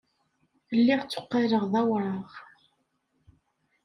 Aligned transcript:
Lliɣ 0.77 1.01
tteqqaleɣ 1.03 1.63
d 1.71 1.73
awraɣ. 1.81 2.29